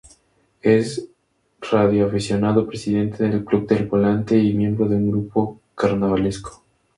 Es 0.63 1.07
radioaficionado, 1.61 2.65
presidente 2.65 3.23
del 3.23 3.45
Club 3.45 3.67
del 3.67 3.85
Volante 3.85 4.35
y 4.35 4.55
miembro 4.55 4.87
de 4.89 4.95
un 4.95 5.11
grupo 5.11 5.59
carnavalesco. 5.75 6.63